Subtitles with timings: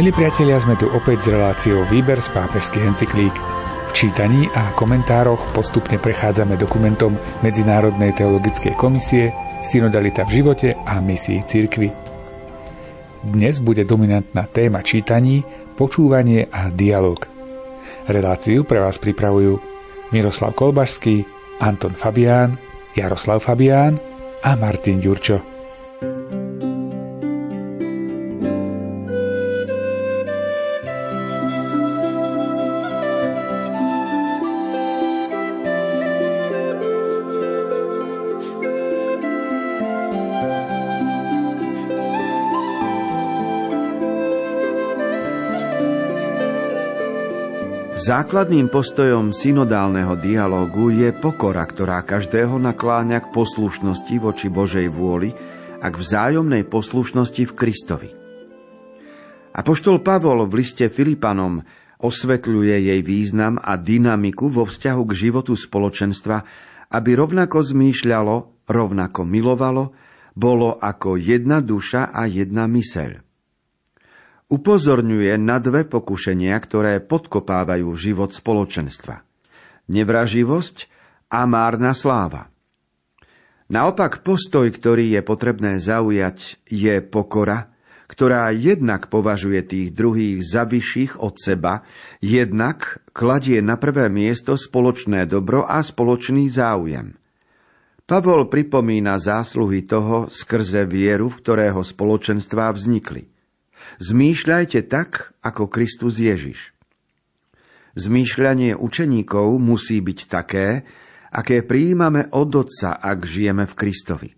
[0.00, 3.36] Milí priatelia, sme tu opäť s reláciou Výber z pápežských encyklík.
[3.84, 9.28] V čítaní a komentároch postupne prechádzame dokumentom Medzinárodnej teologickej komisie
[9.60, 11.92] Synodalita v živote a misii cirkvy.
[13.28, 15.44] Dnes bude dominantná téma čítaní,
[15.76, 17.20] počúvanie a dialog.
[18.08, 19.60] Reláciu pre vás pripravujú
[20.16, 21.28] Miroslav Kolbašský,
[21.60, 22.56] Anton Fabián,
[22.96, 24.00] Jaroslav Fabián
[24.40, 25.49] a Martin Ďurčo.
[48.10, 55.30] Základným postojom synodálneho dialógu je pokora, ktorá každého nakláňa k poslušnosti voči Božej vôli
[55.78, 58.10] a k vzájomnej poslušnosti v Kristovi.
[59.54, 61.62] Apoštol Pavol v liste Filipanom
[62.02, 66.42] osvetľuje jej význam a dynamiku vo vzťahu k životu spoločenstva,
[66.90, 69.94] aby rovnako zmýšľalo, rovnako milovalo,
[70.34, 73.29] bolo ako jedna duša a jedna myseľ
[74.50, 79.22] upozorňuje na dve pokušenia, ktoré podkopávajú život spoločenstva.
[79.86, 80.76] Nevraživosť
[81.30, 82.50] a márna sláva.
[83.70, 87.70] Naopak postoj, ktorý je potrebné zaujať, je pokora,
[88.10, 91.86] ktorá jednak považuje tých druhých za vyšších od seba,
[92.18, 97.14] jednak kladie na prvé miesto spoločné dobro a spoločný záujem.
[98.10, 103.30] Pavol pripomína zásluhy toho skrze vieru, v ktorého spoločenstvá vznikli.
[104.00, 106.72] Zmýšľajte tak, ako Kristus Ježiš.
[107.98, 110.86] Zmýšľanie učeníkov musí byť také,
[111.34, 114.30] aké prijímame od Otca, ak žijeme v Kristovi.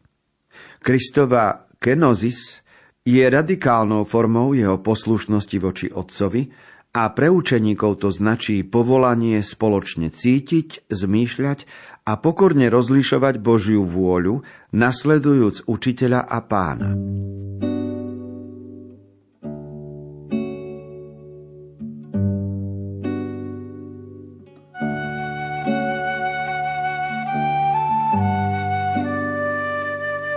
[0.83, 2.63] Kristova kenozis
[3.03, 6.49] je radikálnou formou jeho poslušnosti voči Otcovi
[6.93, 11.65] a pre učeníkov to značí povolanie spoločne cítiť, zmýšľať
[12.05, 14.45] a pokorne rozlišovať Božiu vôľu,
[14.77, 16.89] nasledujúc učiteľa a pána.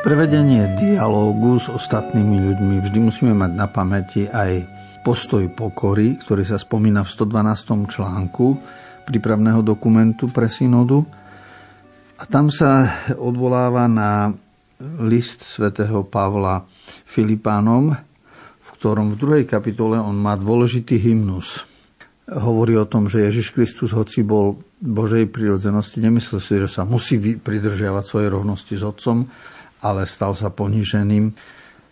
[0.05, 4.69] Prevedenie dialógu s ostatnými ľuďmi vždy musíme mať na pamäti aj
[5.01, 7.89] postoj pokory, ktorý sa spomína v 112.
[7.89, 8.53] článku
[9.01, 11.01] prípravného dokumentu pre synodu.
[12.21, 12.85] A tam sa
[13.17, 14.29] odvoláva na
[15.01, 16.69] list svätého Pavla
[17.01, 17.97] Filipánom,
[18.61, 21.65] v ktorom v druhej kapitole on má dôležitý hymnus.
[22.29, 27.17] Hovorí o tom, že Ježiš Kristus, hoci bol Božej prírodzenosti, nemyslel si, že sa musí
[27.17, 29.25] pridržiavať svojej rovnosti s Otcom,
[29.85, 31.37] ale stal sa poníženým,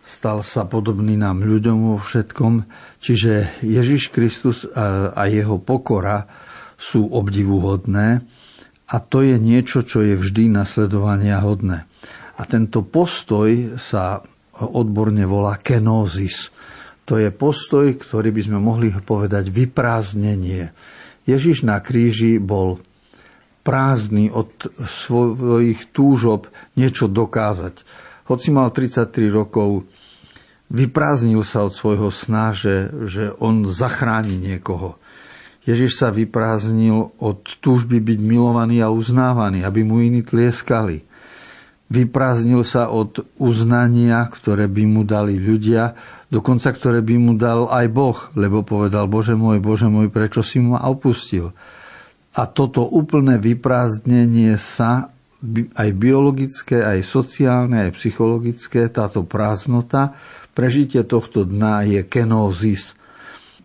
[0.02, 2.66] stal sa podobný nám ľuďom vo všetkom.
[2.98, 6.26] Čiže Ježiš Kristus a jeho pokora
[6.74, 8.26] sú obdivuhodné
[8.90, 11.86] a to je niečo, čo je vždy nasledovania hodné.
[12.38, 14.26] A tento postoj sa
[14.58, 16.50] odborne volá kenózis.
[17.10, 20.72] To je postoj, ktorý by sme mohli povedať vyprázdnenie.
[21.24, 22.84] Ježiš na kríži bol
[23.64, 24.52] prázdny od
[24.84, 27.88] svojich túžob niečo dokázať.
[28.28, 29.88] Hoci mal 33 rokov,
[30.72, 35.00] vyprázdnil sa od svojho sna, že, že on zachráni niekoho.
[35.64, 41.08] Ježiš sa vyprázdnil od túžby byť milovaný a uznávaný, aby mu iní tlieskali.
[41.88, 45.96] Vyprázdnil sa od uznania, ktoré by mu dali ľudia,
[46.28, 50.60] dokonca ktoré by mu dal aj Boh, lebo povedal, Bože môj, Bože môj, prečo si
[50.60, 51.56] ma opustil?
[52.34, 55.14] A toto úplné vyprázdnenie sa,
[55.76, 60.16] aj biologické, aj sociálne, aj psychologické, táto prázdnota,
[60.56, 62.96] prežitie tohto dna je kenózis.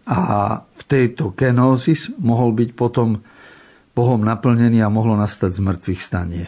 [0.09, 3.23] A v tejto kenózis mohol byť potom
[3.95, 6.47] Bohom naplnený a mohlo nastať z mŕtvych stanie.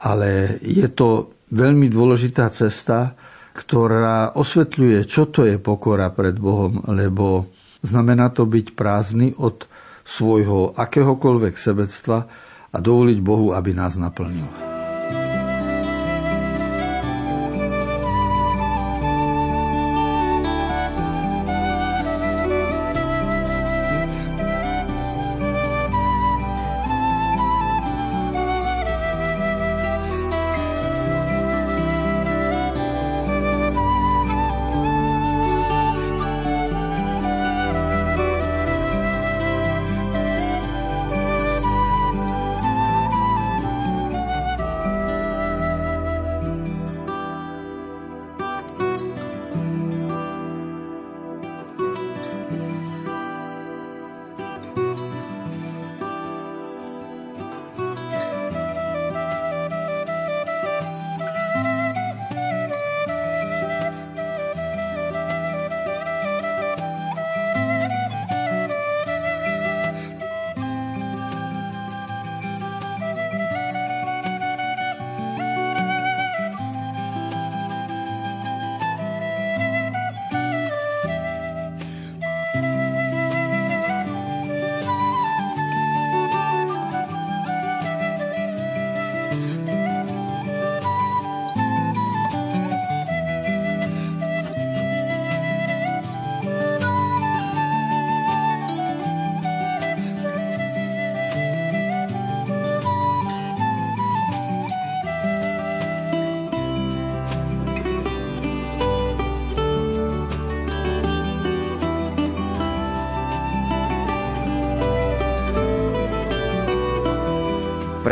[0.00, 3.14] Ale je to veľmi dôležitá cesta,
[3.54, 7.46] ktorá osvetľuje, čo to je pokora pred Bohom, lebo
[7.86, 9.70] znamená to byť prázdny od
[10.04, 12.28] svojho akéhokoľvek sebectva
[12.70, 14.73] a dovoliť Bohu, aby nás naplnil.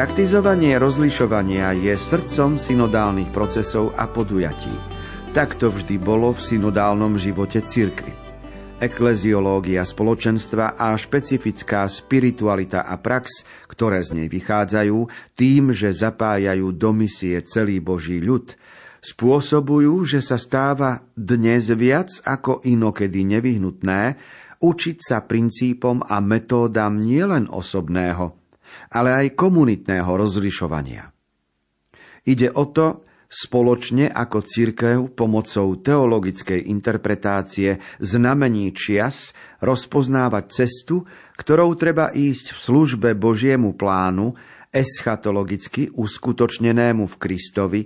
[0.02, 4.74] Praktizovanie rozlišovania je srdcom synodálnych procesov a podujatí.
[5.30, 8.10] Tak to vždy bolo v synodálnom živote cirkvi.
[8.82, 15.06] Ekleziológia spoločenstva a špecifická spiritualita a prax, ktoré z nej vychádzajú,
[15.38, 18.58] tým, že zapájajú do misie celý Boží ľud,
[19.06, 24.18] spôsobujú, že sa stáva dnes viac ako inokedy nevyhnutné
[24.58, 28.41] učiť sa princípom a metódam nielen osobného,
[28.92, 31.08] ale aj komunitného rozlišovania.
[32.28, 33.02] Ide o to,
[33.32, 39.32] spoločne ako církev pomocou teologickej interpretácie znamení čias
[39.64, 41.08] rozpoznávať cestu,
[41.40, 44.36] ktorou treba ísť v službe Božiemu plánu,
[44.68, 47.82] eschatologicky uskutočnenému v Kristovi,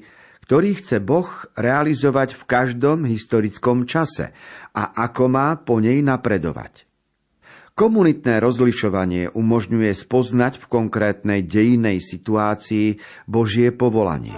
[0.47, 1.26] ktorý chce Boh
[1.58, 4.31] realizovať v každom historickom čase
[4.75, 6.86] a ako má po nej napredovať.
[7.76, 12.96] Komunitné rozlišovanie umožňuje spoznať v konkrétnej dejinej situácii
[13.28, 14.32] Božie povolanie.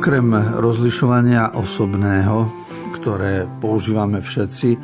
[0.00, 2.48] Okrem rozlišovania osobného,
[2.96, 4.80] ktoré používame všetci,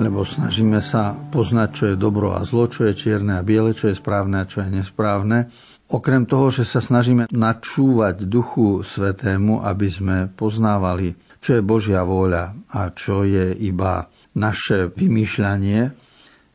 [0.00, 3.92] lebo snažíme sa poznať, čo je dobro a zlo, čo je čierne a biele, čo
[3.92, 5.52] je správne a čo je nesprávne.
[5.92, 11.12] Okrem toho, že sa snažíme načúvať Duchu Svetému, aby sme poznávali,
[11.42, 14.08] čo je Božia vôľa a čo je iba
[14.38, 15.92] naše vymýšľanie,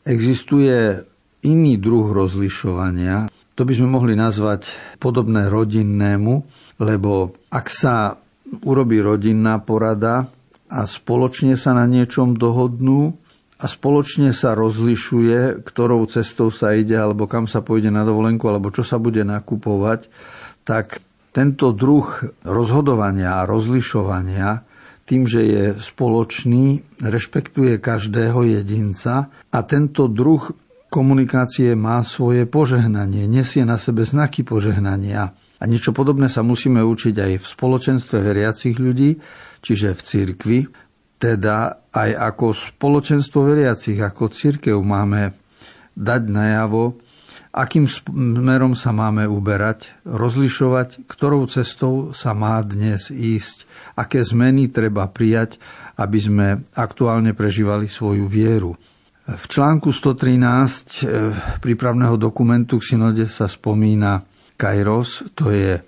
[0.08, 1.06] existuje
[1.46, 3.30] iný druh rozlišovania.
[3.54, 6.34] To by sme mohli nazvať podobné rodinnému,
[6.82, 8.18] lebo ak sa
[8.64, 10.32] urobí rodinná porada
[10.72, 13.25] a spoločne sa na niečom dohodnú,
[13.56, 18.68] a spoločne sa rozlišuje, ktorou cestou sa ide, alebo kam sa pôjde na dovolenku, alebo
[18.68, 20.12] čo sa bude nakupovať,
[20.68, 21.00] tak
[21.32, 22.08] tento druh
[22.44, 24.64] rozhodovania a rozlišovania
[25.06, 30.42] tým, že je spoločný, rešpektuje každého jedinca a tento druh
[30.90, 35.36] komunikácie má svoje požehnanie, nesie na sebe znaky požehnania.
[35.60, 39.20] A niečo podobné sa musíme učiť aj v spoločenstve veriacich ľudí,
[39.62, 40.60] čiže v cirkvi,
[41.26, 45.34] teda aj ako spoločenstvo veriacich, ako církev máme
[45.98, 47.02] dať najavo,
[47.50, 53.66] akým smerom sa máme uberať, rozlišovať, ktorou cestou sa má dnes ísť,
[53.98, 55.58] aké zmeny treba prijať,
[55.98, 58.78] aby sme aktuálne prežívali svoju vieru.
[59.26, 64.22] V článku 113 eh, prípravného dokumentu k synode sa spomína
[64.54, 65.82] Kairos, to je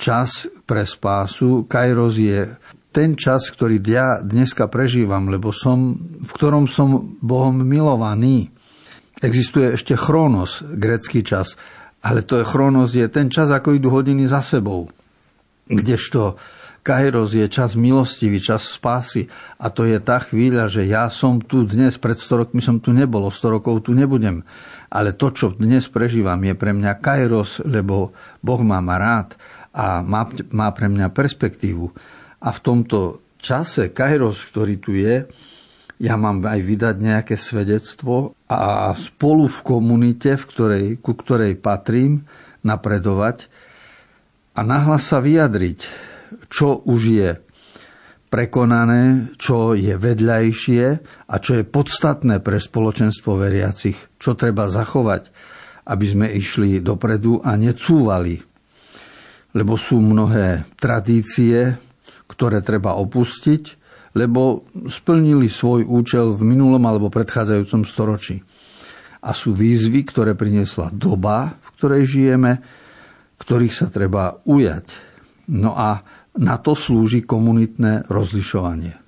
[0.00, 1.68] čas pre spásu.
[1.68, 2.48] Kairos je
[2.94, 8.54] ten čas, ktorý ja dneska prežívam, lebo som, v ktorom som Bohom milovaný.
[9.18, 11.58] Existuje ešte chronos, grecký čas,
[12.06, 14.86] ale to je chronos, je ten čas, ako idú hodiny za sebou.
[15.66, 16.38] Kdežto
[16.84, 19.24] Kairos je čas milostivý, čas spásy.
[19.56, 22.92] A to je tá chvíľa, že ja som tu dnes, pred 100 rokmi som tu
[22.92, 24.44] nebol, 100 rokov tu nebudem.
[24.92, 28.12] Ale to, čo dnes prežívam, je pre mňa Kairos, lebo
[28.44, 29.32] Boh má ma rád
[29.72, 31.88] a má, má pre mňa perspektívu.
[32.44, 35.24] A v tomto čase Kairos, ktorý tu je,
[36.02, 42.26] ja mám aj vydať nejaké svedectvo a spolu v komunite, v ktorej, ku ktorej patrím,
[42.64, 43.48] napredovať
[44.56, 45.78] a nahlas sa vyjadriť,
[46.48, 47.30] čo už je
[48.32, 50.84] prekonané, čo je vedľajšie
[51.30, 55.30] a čo je podstatné pre spoločenstvo veriacich, čo treba zachovať,
[55.86, 58.42] aby sme išli dopredu a necúvali.
[59.54, 61.78] Lebo sú mnohé tradície,
[62.28, 63.64] ktoré treba opustiť,
[64.14, 68.38] lebo splnili svoj účel v minulom alebo predchádzajúcom storočí.
[69.24, 72.60] A sú výzvy, ktoré priniesla doba, v ktorej žijeme,
[73.40, 74.86] ktorých sa treba ujať.
[75.50, 76.04] No a
[76.38, 79.00] na to slúži komunitné rozlišovanie.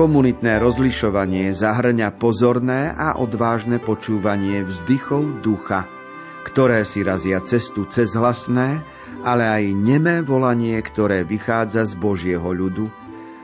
[0.00, 5.92] Komunitné rozlišovanie zahrňa pozorné a odvážne počúvanie vzdychov ducha,
[6.40, 8.80] ktoré si razia cestu cez hlasné,
[9.28, 12.88] ale aj nemé volanie, ktoré vychádza z Božieho ľudu,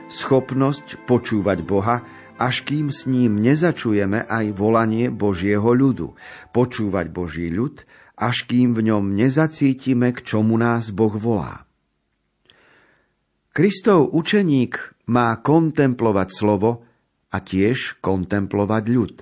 [0.09, 2.01] schopnosť počúvať Boha,
[2.41, 6.17] až kým s ním nezačujeme aj volanie Božieho ľudu,
[6.57, 7.85] počúvať Boží ľud,
[8.17, 11.69] až kým v ňom nezacítime, k čomu nás Boh volá.
[13.53, 16.83] Kristov učeník má kontemplovať slovo
[17.31, 19.15] a tiež kontemplovať ľud.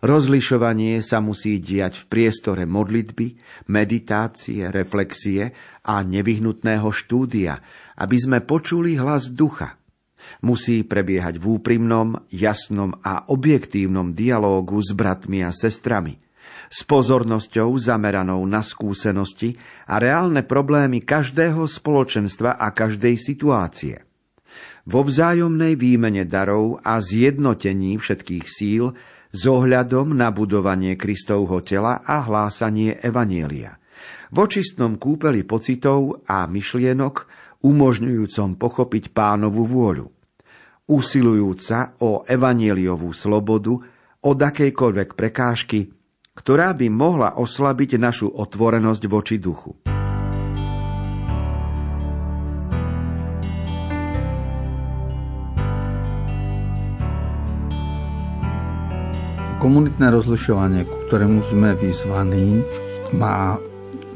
[0.00, 3.36] Rozlišovanie sa musí diať v priestore modlitby,
[3.68, 5.52] meditácie, reflexie
[5.84, 7.60] a nevyhnutného štúdia,
[8.00, 9.76] aby sme počuli hlas ducha.
[10.40, 16.16] Musí prebiehať v úprimnom, jasnom a objektívnom dialógu s bratmi a sestrami–
[16.70, 19.58] s pozornosťou zameranou na skúsenosti
[19.90, 24.09] a reálne problémy každého spoločenstva a každej situácie.
[24.90, 28.90] Vo vzájomnej výmene darov a zjednotení všetkých síl
[29.30, 33.78] s ohľadom na budovanie Kristovho tela a hlásanie Evanielia.
[34.34, 37.30] V očistnom kúpeli pocitov a myšlienok,
[37.62, 40.10] umožňujúcom pochopiť pánovu vôľu.
[40.90, 43.78] Usilujúca o evanieliovú slobodu
[44.26, 45.86] od akejkoľvek prekážky
[46.40, 49.76] ktorá by mohla oslabiť našu otvorenosť voči duchu.
[59.60, 62.64] Komunitné rozlišovanie, ku ktorému sme vyzvaní,
[63.12, 63.60] má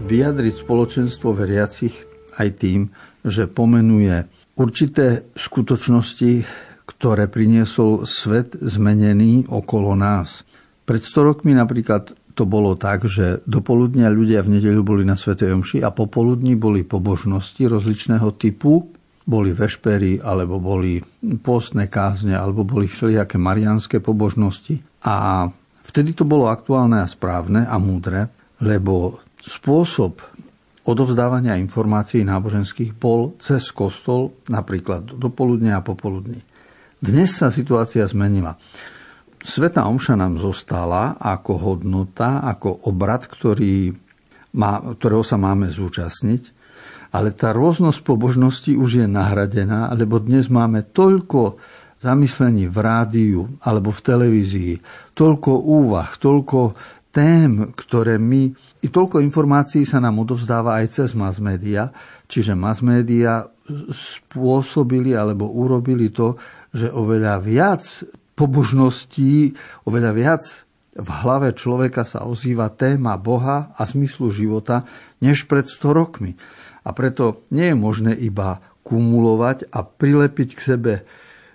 [0.08, 1.92] vyjadriť spoločenstvo veriacich
[2.40, 2.88] aj tým,
[3.20, 4.24] že pomenuje
[4.56, 6.48] určité skutočnosti,
[6.88, 10.48] ktoré priniesol svet zmenený okolo nás.
[10.88, 15.52] Pred 100 rokmi napríklad to bolo tak, že dopoludnia ľudia v nedeľu boli na Svetej
[15.60, 18.93] Omši a popoludní boli pobožnosti rozličného typu.
[19.24, 21.00] Boli vešpery, alebo boli
[21.40, 24.84] postné kázne, alebo boli všelijaké marianské pobožnosti.
[25.08, 25.48] A
[25.84, 28.28] vtedy to bolo aktuálne a správne a múdre,
[28.60, 30.20] lebo spôsob
[30.84, 36.44] odovzdávania informácií náboženských bol cez kostol, napríklad do poludnia a popoludní.
[37.00, 38.56] Dnes sa situácia zmenila.
[39.44, 43.92] Sveta Omša nám zostala ako hodnota, ako obrad, ktorý
[44.56, 46.53] má, ktorého sa máme zúčastniť,
[47.14, 51.62] ale tá rôznosť pobožností už je nahradená, lebo dnes máme toľko
[52.02, 54.74] zamyslení v rádiu alebo v televízii,
[55.14, 56.74] toľko úvah, toľko
[57.14, 58.50] tém, ktoré my,
[58.82, 61.94] i toľko informácií sa nám odovzdáva aj cez mass media,
[62.26, 63.46] čiže mass media
[63.94, 66.34] spôsobili alebo urobili to,
[66.74, 67.86] že oveľa viac
[68.34, 69.54] pobožností
[69.86, 70.42] oveľa viac
[70.94, 74.82] v hlave človeka sa ozýva téma Boha a zmyslu života
[75.22, 76.34] než pred 100 rokmi.
[76.84, 80.94] A preto nie je možné iba kumulovať a prilepiť k sebe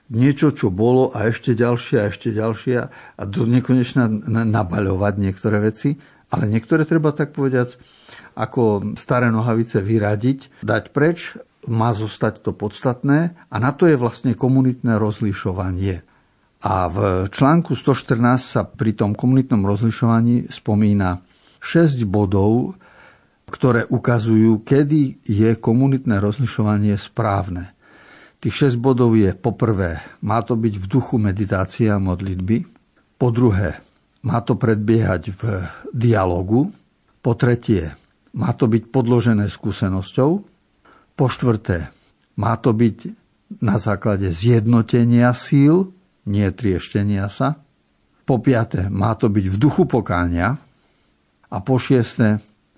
[0.09, 4.09] niečo, čo bolo a ešte ďalšie a ešte ďalšie a do nekonečna
[4.50, 5.93] nabaľovať niektoré veci,
[6.33, 7.77] ale niektoré treba tak povedať
[8.33, 11.38] ako staré nohavice vyradiť, dať preč,
[11.69, 16.01] má zostať to podstatné a na to je vlastne komunitné rozlišovanie.
[16.59, 21.24] A v článku 114 sa pri tom komunitnom rozlišovaní spomína
[21.62, 22.75] 6 bodov,
[23.49, 27.73] ktoré ukazujú, kedy je komunitné rozlišovanie správne.
[28.39, 32.63] Tých 6 bodov je poprvé, má to byť v duchu meditácie a modlitby.
[33.19, 33.83] Po druhé,
[34.23, 35.41] má to predbiehať v
[35.91, 36.71] dialogu.
[37.19, 37.91] Po tretie,
[38.37, 40.31] má to byť podložené skúsenosťou.
[41.19, 41.91] Po štvrté,
[42.39, 42.97] má to byť
[43.59, 45.91] na základe zjednotenia síl
[46.29, 47.57] nie trieštenia sa.
[48.23, 50.61] Po piaté, má to byť v duchu pokáňa.
[51.49, 52.37] A po šiesté,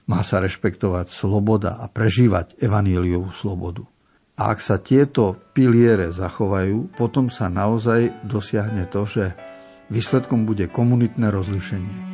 [0.09, 3.85] má sa rešpektovať sloboda a prežívať evaníliovú slobodu.
[4.41, 9.37] A ak sa tieto piliere zachovajú, potom sa naozaj dosiahne to, že
[9.93, 12.10] výsledkom bude komunitné rozlišenie.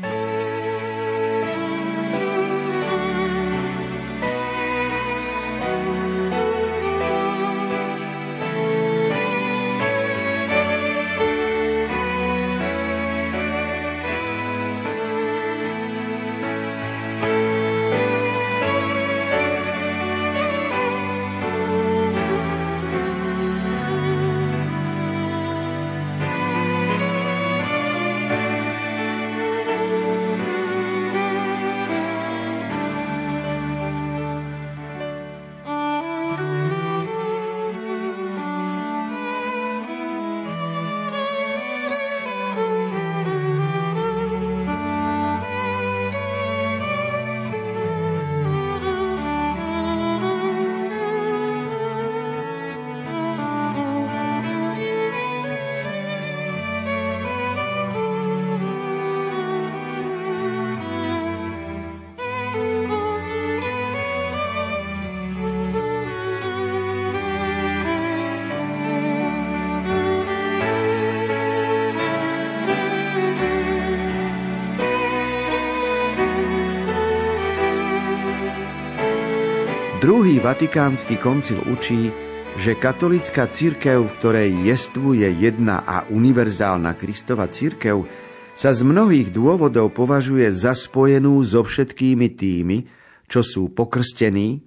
[79.97, 82.13] Druhý vatikánsky koncil učí,
[82.53, 88.05] že katolická církev, v ktorej jestvuje jedna a univerzálna Kristova církev,
[88.53, 92.85] sa z mnohých dôvodov považuje za spojenú so všetkými tými,
[93.25, 94.61] čo sú pokrstení,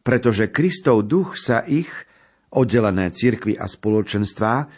[0.00, 1.92] pretože Kristov duch sa ich,
[2.48, 4.72] oddelené církvy a spoločenstvá,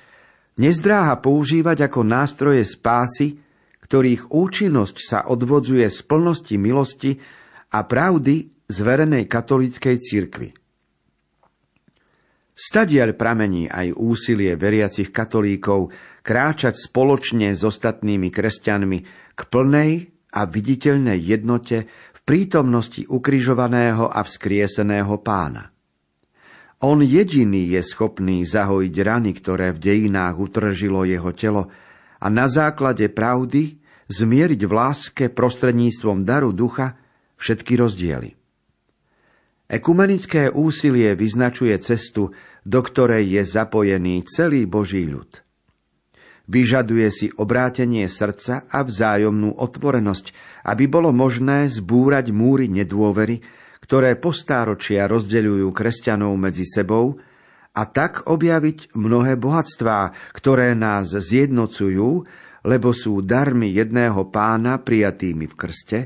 [0.59, 3.39] nezdráha používať ako nástroje spásy,
[3.87, 7.15] ktorých účinnosť sa odvodzuje z plnosti milosti
[7.71, 10.49] a pravdy zverenej katolíckej cirkvi.
[12.55, 15.91] Stadiaľ pramení aj úsilie veriacich katolíkov
[16.23, 18.99] kráčať spoločne s ostatnými kresťanmi
[19.35, 19.93] k plnej
[20.39, 25.75] a viditeľnej jednote v prítomnosti ukrižovaného a vzkrieseného pána.
[26.87, 31.73] On jediný je schopný zahojiť rany, ktoré v dejinách utržilo jeho telo
[32.23, 36.95] a na základe pravdy zmieriť v láske prostredníctvom daru ducha
[37.35, 38.44] všetky rozdiely.
[39.75, 42.31] Ekumenické úsilie vyznačuje cestu,
[42.63, 45.43] do ktorej je zapojený celý Boží ľud.
[46.47, 50.31] Vyžaduje si obrátenie srdca a vzájomnú otvorenosť,
[50.71, 53.43] aby bolo možné zbúrať múry nedôvery,
[53.83, 57.19] ktoré postáročia rozdeľujú kresťanov medzi sebou
[57.75, 62.23] a tak objaviť mnohé bohatstvá, ktoré nás zjednocujú,
[62.63, 65.99] lebo sú darmi jedného pána prijatými v krste,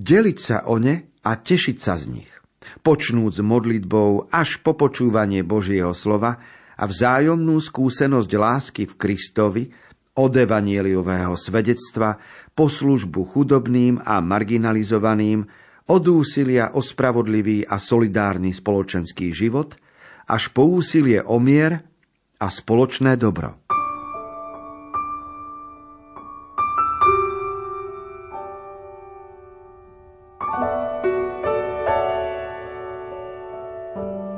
[0.00, 2.41] deliť sa o ne a tešiť sa z nich
[2.84, 6.40] počnúc modlitbou až po počúvanie Božieho slova
[6.78, 9.64] a vzájomnú skúsenosť lásky v Kristovi,
[10.12, 12.20] od evanieliového svedectva
[12.52, 15.48] po službu chudobným a marginalizovaným,
[15.88, 19.80] od úsilia o spravodlivý a solidárny spoločenský život,
[20.28, 21.80] až po úsilie o mier
[22.38, 23.61] a spoločné dobro.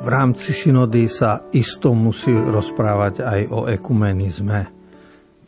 [0.04, 4.68] V rámci synody sa isto musí rozprávať aj o ekumenizme,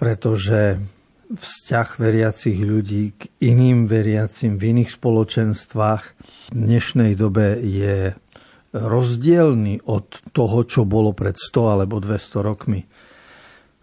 [0.00, 0.80] pretože
[1.28, 8.16] vzťah veriacich ľudí k iným veriacim v iných spoločenstvách v dnešnej dobe je
[8.72, 12.80] rozdielný od toho, čo bolo pred 100 alebo 200 rokmi.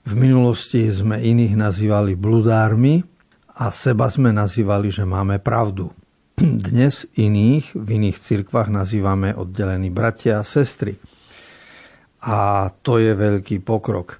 [0.10, 2.98] V minulosti sme iných nazývali bludármi
[3.62, 5.94] a seba sme nazývali, že máme pravdu.
[6.70, 10.98] Dnes iných v iných cirkvách nazývame oddelení bratia a sestry.
[12.26, 14.18] A to je veľký pokrok.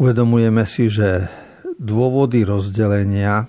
[0.00, 1.28] Uvedomujeme si, že
[1.76, 3.44] dôvody rozdelenia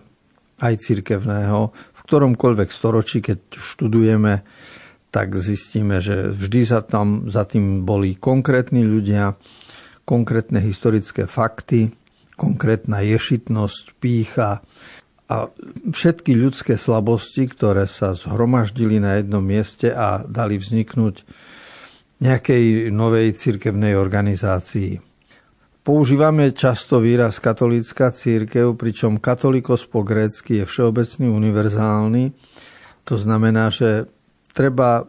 [0.59, 4.43] aj cirkevného v ktoromkoľvek storočí, keď študujeme,
[5.11, 9.39] tak zistíme, že vždy za, tam, za tým boli konkrétni ľudia,
[10.03, 11.95] konkrétne historické fakty,
[12.35, 14.59] konkrétna ješitnosť, pícha,
[15.31, 15.47] a
[15.95, 21.23] všetky ľudské slabosti, ktoré sa zhromaždili na jednom mieste a dali vzniknúť
[22.19, 24.99] nejakej novej cirkevnej organizácii.
[25.81, 32.23] Používame často výraz katolícka církev, pričom katolikos po grécky je všeobecný, univerzálny.
[33.07, 34.05] To znamená, že
[34.51, 35.07] treba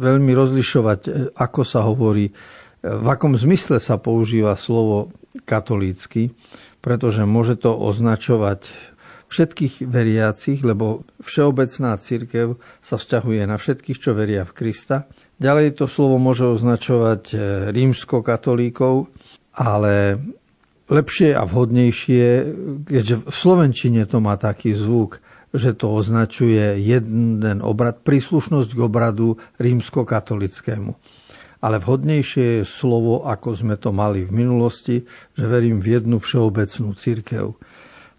[0.00, 1.00] veľmi rozlišovať,
[1.36, 2.32] ako sa hovorí,
[2.82, 5.14] v akom zmysle sa používa slovo
[5.46, 6.34] katolícky,
[6.82, 8.74] pretože môže to označovať
[9.32, 15.08] všetkých veriacich, lebo všeobecná církev sa vzťahuje na všetkých, čo veria v Krista.
[15.40, 17.36] Ďalej to slovo môže označovať e,
[17.72, 19.08] rímsko-katolíkov,
[19.56, 20.20] ale
[20.92, 22.24] lepšie a vhodnejšie,
[22.84, 29.40] keďže v Slovenčine to má taký zvuk, že to označuje jeden obrad, príslušnosť k obradu
[29.56, 30.92] rímsko-katolickému.
[31.62, 35.06] Ale vhodnejšie je slovo, ako sme to mali v minulosti,
[35.38, 37.54] že verím v jednu všeobecnú církev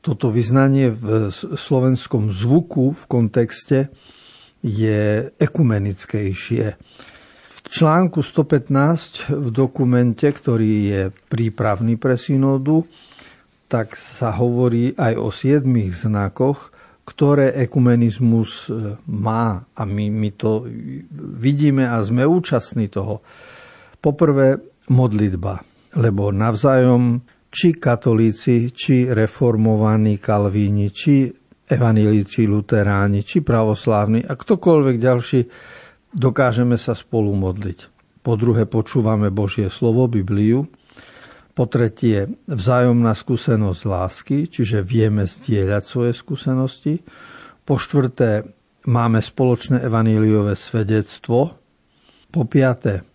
[0.03, 3.87] toto vyznanie v slovenskom zvuku v kontexte
[4.59, 6.65] je ekumenickejšie.
[7.47, 12.83] V článku 115 v dokumente, ktorý je prípravný pre synodu,
[13.71, 16.75] tak sa hovorí aj o siedmých znakoch,
[17.07, 20.67] ktoré ekumenizmus e, má a my, my to
[21.15, 23.23] vidíme a sme účastní toho.
[24.03, 24.59] Poprvé
[24.91, 25.63] modlitba,
[25.95, 31.29] lebo navzájom či katolíci, či reformovaní kalvíni, či
[31.69, 35.39] evanílici luteráni, či pravoslávni a ktokoľvek ďalší,
[36.17, 37.93] dokážeme sa spolu modliť.
[38.25, 40.65] Po druhé počúvame Božie slovo, Bibliu.
[41.53, 47.05] Po tretie vzájomná skúsenosť lásky, čiže vieme zdieľať svoje skúsenosti.
[47.61, 48.49] Po štvrté
[48.89, 51.53] máme spoločné evaníliové svedectvo.
[52.33, 53.05] Po piaté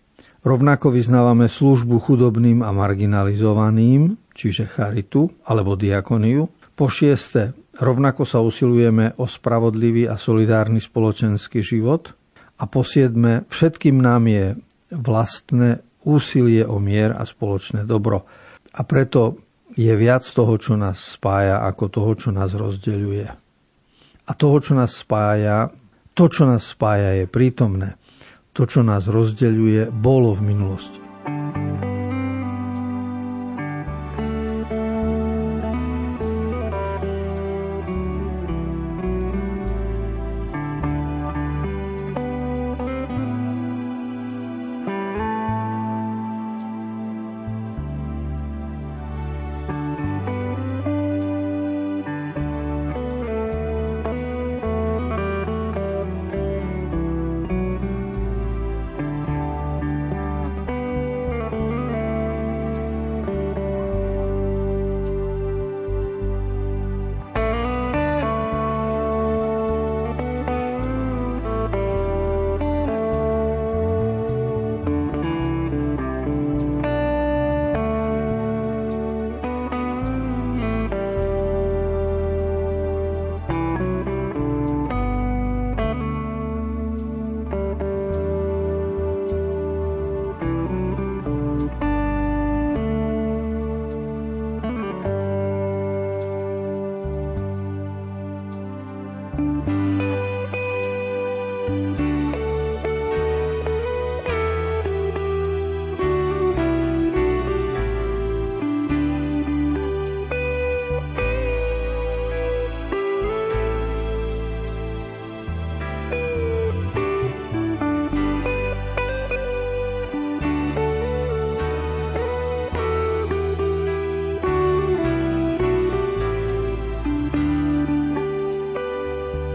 [0.45, 6.47] rovnako vyznávame službu chudobným a marginalizovaným, čiže charitu alebo diakoniu.
[6.79, 12.15] Po šieste, rovnako sa usilujeme o spravodlivý a solidárny spoločenský život.
[12.59, 14.55] A po siedme, všetkým nám je
[14.95, 18.23] vlastné úsilie o mier a spoločné dobro.
[18.71, 19.43] A preto
[19.75, 23.27] je viac toho, čo nás spája, ako toho, čo nás rozdeľuje.
[24.29, 25.67] A toho, čo nás spája,
[26.15, 27.95] to, čo nás spája, je prítomné.
[28.55, 31.08] To, čo nás rozdeľuje, bolo v minulosti.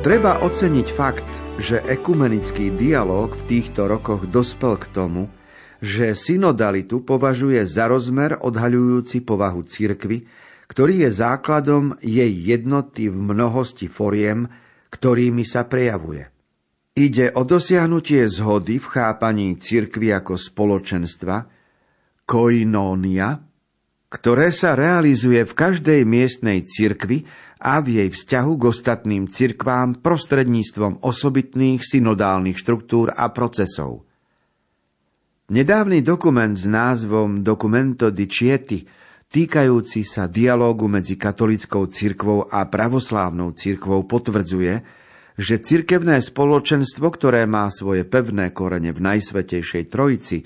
[0.05, 1.25] Treba oceniť fakt,
[1.57, 5.33] že ekumenický dialog v týchto rokoch dospel k tomu,
[5.81, 10.29] že synodalitu považuje za rozmer odhaľujúci povahu cirkvy,
[10.69, 14.53] ktorý je základom jej jednoty v mnohosti foriem,
[14.93, 16.29] ktorými sa prejavuje.
[16.93, 21.49] Ide o dosiahnutie zhody v chápaní cirkvy ako spoločenstva,
[22.29, 23.41] koinónia,
[24.13, 27.25] ktoré sa realizuje v každej miestnej cirkvi
[27.65, 34.05] a v jej vzťahu k ostatným cirkvám prostredníctvom osobitných synodálnych štruktúr a procesov.
[35.49, 38.85] Nedávny dokument s názvom Documento di Chieti,
[39.33, 44.75] týkajúci sa dialógu medzi katolickou cirkvou a pravoslávnou cirkvou potvrdzuje,
[45.41, 50.45] že cirkevné spoločenstvo, ktoré má svoje pevné korene v Najsvetejšej Trojici,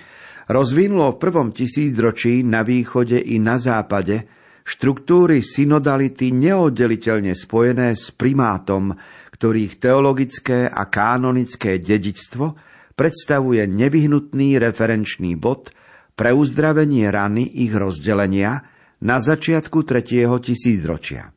[0.48, 4.22] rozvinulo v prvom tisícročí na východe i na západe–
[4.68, 8.92] štruktúry synodality neoddeliteľne spojené s primátom,
[9.32, 12.52] ktorých teologické a kanonické dedičstvo
[12.92, 15.72] predstavuje nevyhnutný referenčný bod
[16.12, 18.60] pre uzdravenie rany ich rozdelenia
[19.00, 21.32] na začiatku tretieho tisícročia.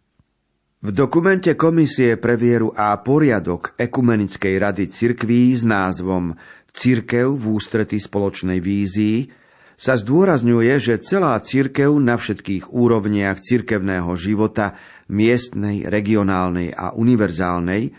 [0.81, 6.33] V dokumente Komisie pre vieru a poriadok Ekumenickej rady cirkví s názvom
[6.73, 9.40] Cirkev v ústrety spoločnej vízii
[9.81, 14.77] sa zdôrazňuje, že celá církev na všetkých úrovniach cirkevného života,
[15.09, 17.89] miestnej, regionálnej a univerzálnej,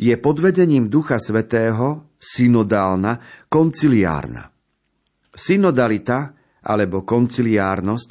[0.00, 3.20] je pod vedením Ducha Svetého synodálna,
[3.52, 4.48] konciliárna.
[5.36, 6.32] Synodalita
[6.64, 8.10] alebo konciliárnosť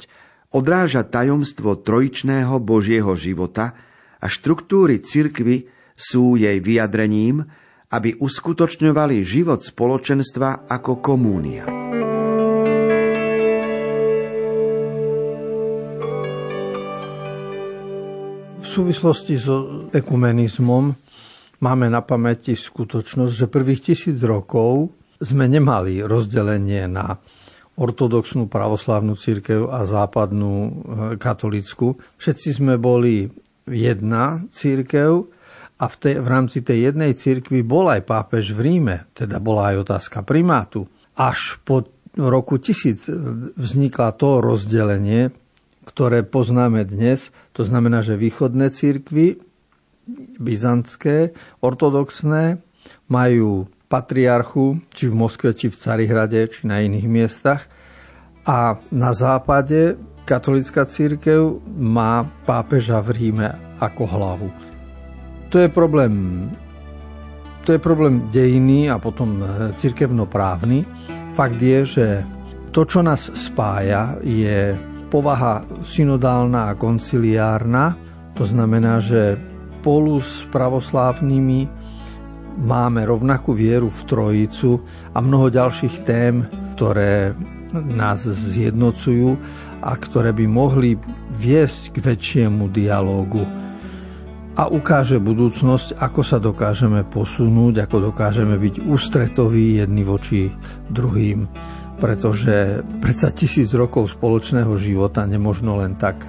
[0.54, 3.74] odráža tajomstvo trojičného Božieho života
[4.22, 5.66] a štruktúry cirkvy
[5.98, 7.42] sú jej vyjadrením,
[7.90, 11.85] aby uskutočňovali život spoločenstva ako komúnia.
[18.76, 20.92] Súvislosti so ekumenizmom
[21.64, 27.16] máme na pamäti skutočnosť, že prvých tisíc rokov sme nemali rozdelenie na
[27.76, 30.70] ortodoxnú pravoslavnú církev a západnú e,
[31.16, 31.96] katolickú.
[32.20, 33.28] Všetci sme boli
[33.64, 35.24] jedna církev
[35.76, 39.72] a v, tej, v rámci tej jednej církvy bol aj pápež v Ríme, teda bola
[39.72, 40.88] aj otázka primátu.
[41.16, 41.84] Až po
[42.16, 43.08] roku tisíc
[43.56, 45.32] vznikla to rozdelenie,
[45.86, 49.38] ktoré poznáme dnes, to znamená, že východné církvy,
[50.42, 52.58] byzantské, ortodoxné,
[53.06, 57.70] majú patriarchu, či v Moskve, či v Carihrade, či na iných miestach.
[58.46, 64.48] A na západe katolická církev má pápeža v Ríme ako hlavu.
[65.54, 66.46] To je problém
[67.66, 69.42] to je problém dejiny a potom
[69.82, 70.86] cirkevnoprávny.
[71.34, 72.06] Fakt je, že
[72.70, 77.96] to, čo nás spája, je povaha synodálna a konciliárna,
[78.36, 79.38] to znamená, že
[79.86, 81.70] spolu s pravoslávnymi
[82.58, 84.82] máme rovnakú vieru v Trojicu
[85.14, 86.42] a mnoho ďalších tém,
[86.74, 87.38] ktoré
[87.70, 89.38] nás zjednocujú
[89.86, 90.98] a ktoré by mohli
[91.38, 93.46] viesť k väčšiemu dialógu
[94.56, 100.48] a ukáže budúcnosť, ako sa dokážeme posunúť, ako dokážeme byť ústretoví jedni voči
[100.88, 101.44] druhým.
[101.96, 106.28] Pretože predsa tisíc rokov spoločného života nemožno len tak e,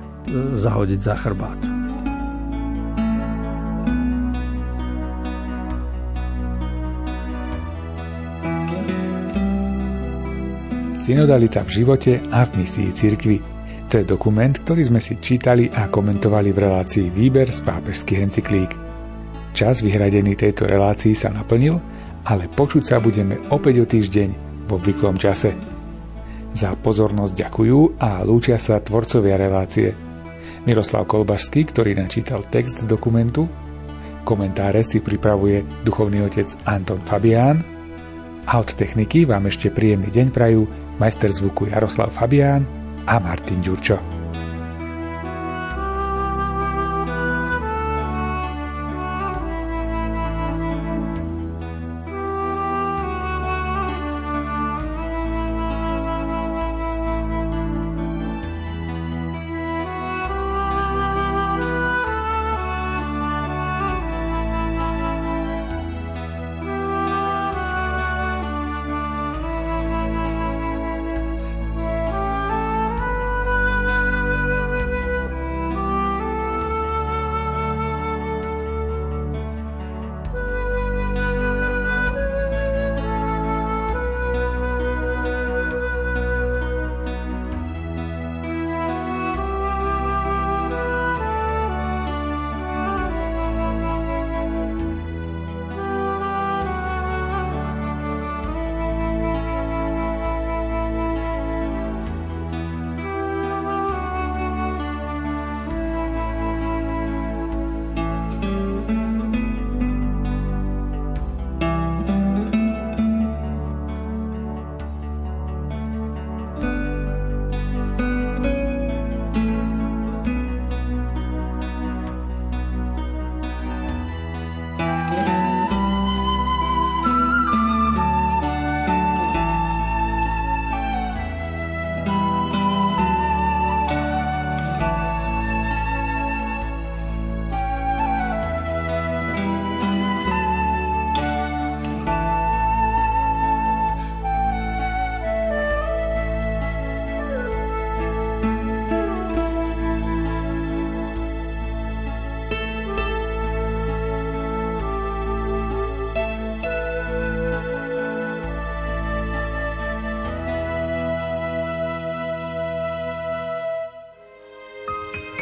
[0.55, 1.59] zahodiť za chrbát.
[10.95, 15.87] Synodalita v živote a v misii cirkvi to je dokument, ktorý sme si čítali a
[15.87, 18.71] komentovali v relácii Výber z pápežských encyklík.
[19.55, 21.79] Čas vyhradený tejto relácii sa naplnil,
[22.27, 25.55] ale počuť sa budeme opäť o týždeň v obvyklom čase.
[26.51, 29.95] Za pozornosť ďakujú a lúčia sa tvorcovia relácie.
[30.67, 33.47] Miroslav Kolbašský, ktorý načítal text dokumentu,
[34.27, 37.63] komentáre si pripravuje duchovný otec Anton Fabián
[38.43, 40.67] a od techniky vám ešte príjemný deň prajú
[40.99, 42.67] majster zvuku Jaroslav Fabián
[43.07, 44.16] a Martin Ďurčo.